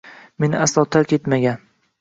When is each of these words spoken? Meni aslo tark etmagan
Meni 0.45 0.57
aslo 0.61 0.85
tark 0.97 1.15
etmagan 1.19 1.65